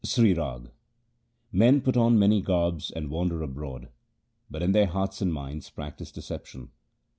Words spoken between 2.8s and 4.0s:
and wander abroad,